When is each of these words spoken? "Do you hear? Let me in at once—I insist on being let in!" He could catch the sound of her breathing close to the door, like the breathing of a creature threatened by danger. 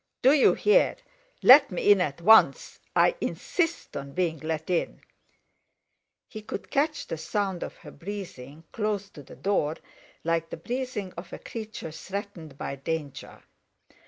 "Do 0.23 0.31
you 0.31 0.55
hear? 0.55 0.95
Let 1.43 1.69
me 1.69 1.91
in 1.91 2.01
at 2.01 2.21
once—I 2.21 3.13
insist 3.21 3.95
on 3.95 4.13
being 4.13 4.39
let 4.39 4.67
in!" 4.71 5.01
He 6.27 6.41
could 6.41 6.71
catch 6.71 7.05
the 7.05 7.19
sound 7.19 7.61
of 7.61 7.75
her 7.77 7.91
breathing 7.91 8.63
close 8.71 9.11
to 9.11 9.21
the 9.21 9.35
door, 9.35 9.75
like 10.23 10.49
the 10.49 10.57
breathing 10.57 11.13
of 11.17 11.31
a 11.33 11.37
creature 11.37 11.91
threatened 11.91 12.57
by 12.57 12.77
danger. 12.77 13.43